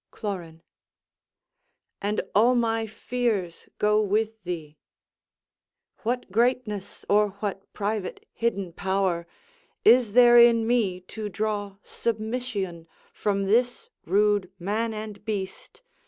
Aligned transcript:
Clorin 0.09 0.63
And 2.01 2.21
all 2.33 2.55
my 2.55 2.87
fears 2.87 3.69
go 3.77 4.01
with 4.01 4.41
thee. 4.41 4.79
What 5.99 6.31
greatness, 6.31 7.05
or 7.07 7.29
what 7.39 7.71
private 7.71 8.27
hidden 8.33 8.73
power, 8.73 9.27
Is 9.85 10.13
there 10.13 10.39
in 10.39 10.65
me 10.65 11.01
to 11.01 11.29
draw 11.29 11.75
submission 11.83 12.87
From 13.13 13.43
this 13.43 13.91
rude 14.03 14.51
man 14.57 14.91
and 14.91 15.23
beast? 15.23 15.83